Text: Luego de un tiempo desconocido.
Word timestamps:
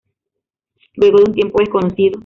Luego 0.95 1.17
de 1.19 1.23
un 1.25 1.31
tiempo 1.35 1.59
desconocido. 1.59 2.19